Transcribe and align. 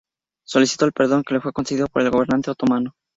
Solicitó 0.47 0.85
el 0.87 0.93
perdón, 0.93 1.21
que 1.21 1.35
le 1.35 1.41
fue 1.41 1.53
concedido 1.53 1.85
por 1.85 2.01
el 2.01 2.09
gobernante 2.09 2.49
otomano. 2.49 2.95